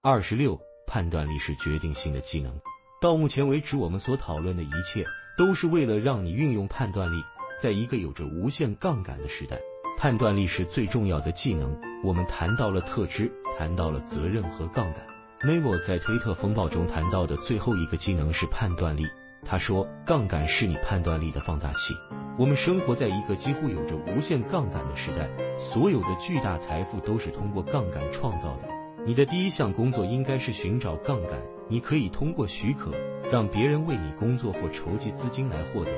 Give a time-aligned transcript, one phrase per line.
[0.00, 2.60] 二十六，判断力是决定性的技能。
[3.00, 5.04] 到目前为止，我们所讨论的一切
[5.36, 7.16] 都是为了让你运用判断力。
[7.60, 9.58] 在一个有着无限杠杆的时代，
[9.98, 11.76] 判断力是最重要的技能。
[12.04, 15.04] 我们谈到了特质，谈到了责任和杠杆。
[15.40, 19.04] Naval 在推特风暴中谈到的最后一个技能是判断力。
[19.44, 21.96] 他说，杠杆是你判断力的放大器。
[22.38, 25.28] 我们生活在一个几乎有着无限杠杆的时代，
[25.58, 28.77] 所有的巨大财富都是通过杠杆创造的。
[29.08, 31.40] 你的第一项工作应该是寻找杠杆。
[31.66, 32.90] 你可以通过许可
[33.32, 35.90] 让别人为你工作或筹集资金来获得。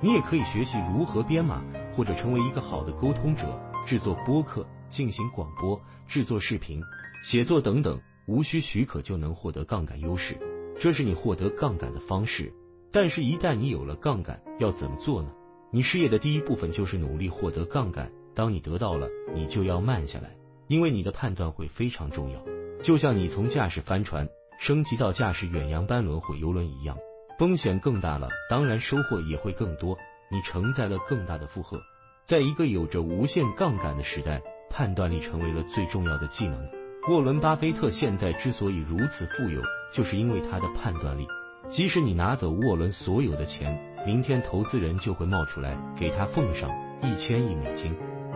[0.00, 1.62] 你也可以学习如何编码，
[1.94, 3.46] 或者成为一个好的沟通者，
[3.86, 6.82] 制作播客、进行广播、制作视频、
[7.22, 10.36] 写作等等，无需许可就能获得杠杆优势。
[10.80, 12.52] 这是你获得杠杆的方式。
[12.90, 15.30] 但是，一旦你有了杠杆，要怎么做呢？
[15.70, 18.10] 你事业的第一部分就是努力获得杠杆。
[18.34, 20.36] 当你得到了，你就要慢下来，
[20.68, 22.40] 因为你的判断会非常重要。
[22.82, 26.96] 就像你从驾驶帆船升级到驾驶远洋班轮或游轮一样。
[27.38, 29.98] 风险更大了，当然收获也会更多。
[30.30, 31.78] 你承载了更大的负荷。
[32.24, 36.66] 在一个有着无限杠杆的时代，判断力成为了最重要的技能。
[37.10, 39.60] 沃伦·巴菲特现在之所以如此富有，
[39.92, 41.28] 就是因为他的判断力。
[41.68, 46.70] 即使你拿走沃伦所有的钱，明天投资人就会冒出来给他奉上
[47.02, 47.94] 一千亿美金。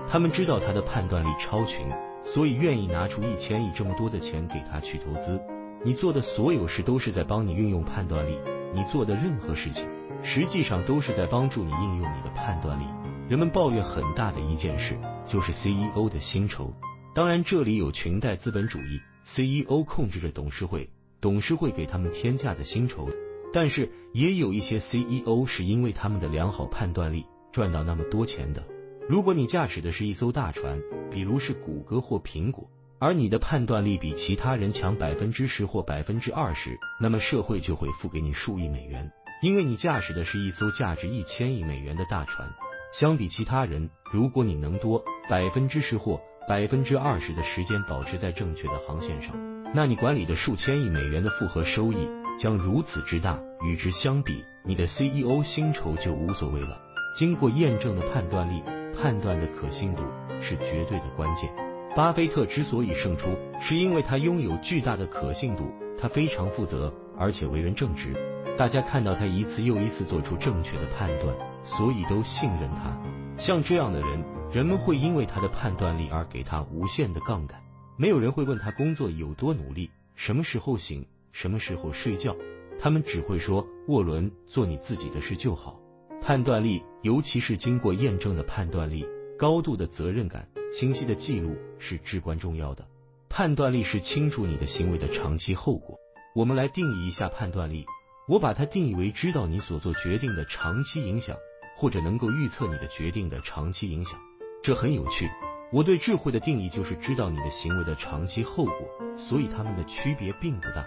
[0.09, 1.89] 他们知道他的判断力超群，
[2.25, 5.41] 所以愿意拿出一千亿这么多的钱给他去投资。
[5.85, 8.39] 你做的所有事都是在帮你运用判断力。
[8.73, 9.85] 你做的任何事情，
[10.23, 12.85] 实际上都是在帮助你应用你的判断力。
[13.29, 16.73] 人们抱怨很大的一件事，就是 CEO 的薪酬。
[17.15, 23.09] 当然，这里有裙带资本主义，CEO 控制着董事会，董事会给他们天价的薪酬。
[23.53, 28.63] 但是，也有一些 CEO 是因为他们的良好判断力赚到那么多钱的。
[29.11, 30.81] 如果你驾驶的是一艘大船，
[31.11, 32.71] 比如是谷歌或苹果。
[33.01, 39.11] 而你的判断力比其他人强百分之十或百分之二十，那么社会就会付给你数亿美元，
[39.43, 42.49] 因为你驾驶的是一艘价值一千亿美元的大船。
[42.93, 49.35] 相比其他人，如果你能多百分之十或百分之二十的时间保持在正确的航线上，
[49.75, 53.41] 那你管理的数千亿美元的复合收益将如此之大。
[53.65, 56.81] 与之相比，你的 CEO 薪酬就无所谓了。
[57.19, 58.63] 经过验证的判断力，
[59.01, 60.03] 判断的可信度
[60.43, 61.51] 是绝对的关键。
[61.97, 63.31] 巴菲特之所以胜出，
[63.61, 68.15] 是因为他拥有巨大的可信度，他非常负责，而且为人正直。
[68.59, 71.35] 大家看到他一次又一次做出正确的判断，
[71.65, 72.95] 所以都信任他。
[73.39, 74.23] 像这样的人，
[74.53, 77.59] 人们会因为他的判断力而给他无限的杠杆。
[77.97, 82.37] 没有人会问他工作有多努力，什么时候醒，什么时候睡觉。
[82.79, 85.81] 他们只会说：“沃伦，做你自己的事就好。”
[86.23, 89.07] 判断力，尤其是经过验证的判断力，
[89.39, 90.49] 高度的责任感。
[90.73, 92.87] 清晰的记录是至关重要的。
[93.29, 95.99] 判断力是清楚你的行为的长期后果。
[96.35, 97.87] 我们来定义一下判断力，
[98.29, 101.37] 我把它定义为知道你所做决定的长期影响，
[101.77, 104.21] 或者能够预测你的决定的长期影响。
[104.63, 105.29] 这很有趣。
[105.73, 108.75] 我对智慧的定义就是知道你的行为的长期后果，
[109.17, 110.87] 所以它们的区别并不大。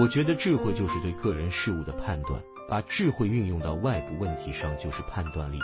[0.00, 5.58] 我觉得智慧就是对个人事物的判断，把智慧运用到外部问题上就是判断力，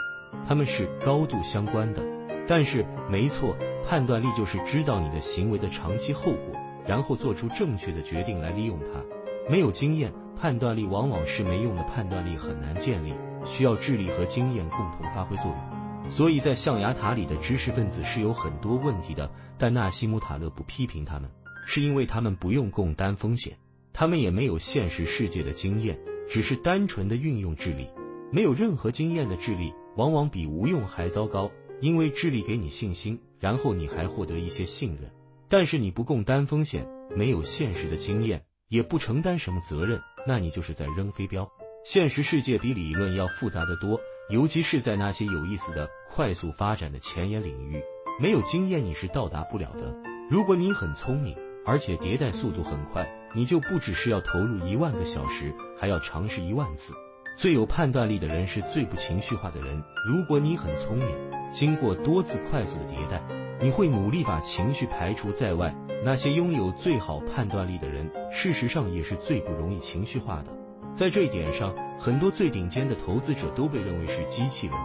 [0.47, 2.03] 它们是高度相关的。
[2.47, 3.56] 但是，没错，
[3.88, 9.00] 判断力就是知道你的行为的长期后果，然后做出正确的决定来利用它。
[9.49, 11.83] 没有经验，判断力往往是没用的。
[11.84, 16.11] 判断力很难建立，需要智力和经验共同发挥作用。
[16.11, 21.31] 所以在象牙塔里的知识分子是有很多问题的，但纳西姆塔勒不批评他们，
[21.67, 23.56] 是因为他们不用共担风险，
[23.93, 25.99] 他们也没有现实世界的经验，
[26.30, 27.88] 只是单纯的运用智力。
[28.32, 31.50] 没有任何经验的智力，往往比无用还糟糕。
[31.80, 35.10] 因为智力给你信心，然后你还获得一些信任，
[35.48, 36.86] 但是你不共担风险，
[37.16, 41.50] 没有现实的经验，也不承担什么责任，那你就是在扔飞镖。
[41.86, 43.98] 现实世界比理论要复杂的多，
[44.28, 47.82] 尤其是在那些有意思的、快速发展的前沿领域，
[48.20, 49.96] 没有经验你是到达不了的。
[50.28, 51.34] 如果你很聪明，
[51.65, 56.93] 而且迭代速度很快，你就不只是要投入一万个小时，还要尝试一万次。
[57.37, 59.82] 最有判断力的人是最不情绪化的人。
[60.08, 61.08] 如果你很聪明，
[61.52, 63.23] 经过多次快速的迭代，
[63.61, 65.75] 你会努力把情绪排除在外。
[66.02, 70.50] 那些拥有最好判断力的人，事实上也是最不容易情绪化的。
[70.96, 74.76] 在这一点上，很多最顶尖的投资者都被认为是机器人。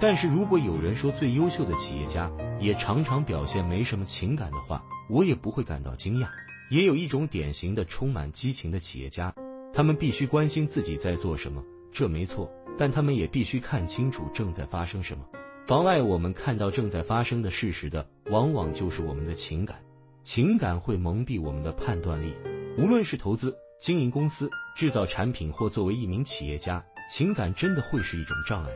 [0.00, 6.28] 但是如果有人说最优秀的企业家也常常表现没什么情感的话，我也不会感到惊讶。
[6.70, 9.34] 也有一种典型的充满激情的企业家，
[9.74, 11.64] 他们必须关心自己在做什么。
[11.92, 12.48] 这没错，
[12.78, 15.24] 但他们也必须看清楚正在发生什么。
[15.66, 19.80] 妨碍我们看到正在发生的事实的，往往就是我们的情感。
[20.22, 22.34] 情感会蒙蔽我们的判断力。
[22.78, 28.70] 无论是投资、经营公司、制造产品，或作为一名企业家，情感真的会是一种障碍。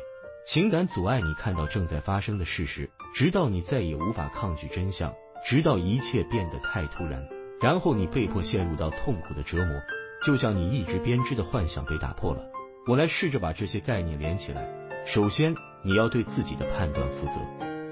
[0.46, 5.14] 情感阻碍你看到正在发生的事实，直到你再也无法抗拒真相，
[5.46, 7.22] 直到一切变得太突然，
[7.60, 9.66] 然后你被迫陷入到痛苦的折磨，
[10.24, 12.40] 就像你一直编织的幻想被打破了。
[12.86, 14.66] 我来试着把这些概念连起来。
[15.04, 17.32] 首先，你要对自己的判断负责。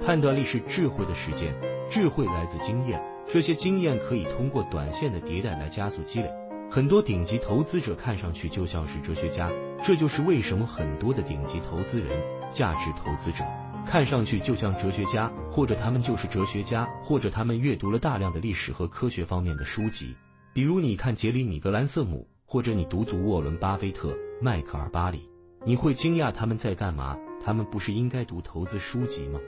[0.02, 1.54] 判断力是智慧的实践，
[1.90, 2.98] 智慧来自经验，
[3.30, 6.30] 这些经验可以通过短线的迭代来加速积累。
[6.70, 9.50] 很多顶级投资者看上去就像是哲学家，
[9.84, 12.18] 这就是为什么很多的顶级投资人、
[12.54, 13.44] 价值投资者
[13.86, 20.14] 看上去就像哲学家，或者他们就是哲学家，或者他们阅读了大量的历史和科学方面的书籍。
[20.54, 25.28] 比如，你看杰里米·格兰瑟姆，或者你读读沃伦·巴菲特、迈克尔·巴里，
[25.66, 27.18] 你会惊讶他们在干嘛？
[27.44, 29.38] 他们不是应该读投资书籍吗？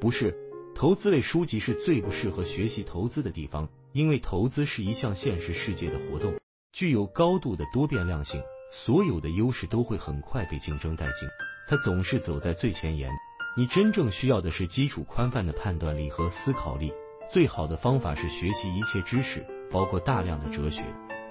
[0.00, 0.34] 不是，
[0.74, 6.34] 投资类书籍是最不适合学习投资的地方，因为投资是一项现实世界的活动。
[6.72, 8.40] 具有高度的多变量性，
[8.70, 11.28] 所有的优势都会很快被竞争殆尽。
[11.68, 13.10] 它总是走在最前沿。
[13.54, 16.90] 你真正需要的是基础宽泛的判断力和思考力。
[17.30, 20.82] 最好的方法是学习一切知识，包括大量的哲学。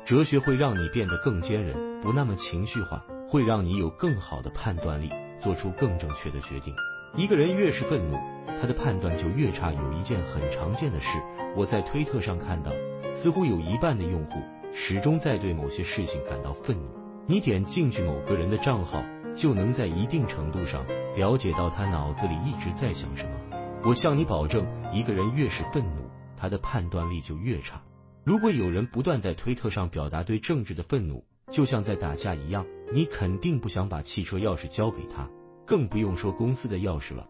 [0.06, 5.10] 哲学会让你变得更坚韧，不那么情绪化，会让你有更好的判断力，
[5.42, 6.76] 做出更正确的决定。
[7.16, 8.16] 一个人越是愤怒，
[8.62, 9.72] 他的判断就越差。
[9.74, 11.08] 有一件很常见的事，
[11.56, 12.72] 我在推特上看到，
[13.16, 14.40] 似乎有一半的用户。
[14.74, 16.84] 始终在对某些事情感到愤怒。
[17.28, 19.04] 你点进去某个人的账号，
[19.36, 20.86] 就能在一定程度上
[21.16, 23.32] 了解到他脑子里一直在想什么。
[23.84, 27.82] 我向你保证，一个人越是愤怒，他的判断力就越差。
[28.24, 35.28] 如果有人不断在推特上表达对政治的愤怒，就像在打架一样，你肯定不想把汽车钥匙交给他，
[35.66, 37.28] 更不用说公司的钥匙了。